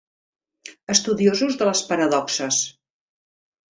Estudiosos 0.95 1.61
de 1.61 1.71
les 1.71 1.85
paradoxes. 1.93 2.63